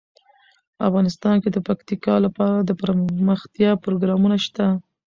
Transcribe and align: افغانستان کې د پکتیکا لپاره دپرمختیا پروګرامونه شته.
افغانستان 0.87 1.35
کې 1.43 1.49
د 1.51 1.57
پکتیکا 1.67 2.15
لپاره 2.25 2.57
دپرمختیا 2.69 3.71
پروګرامونه 3.83 4.37
شته. 4.45 4.65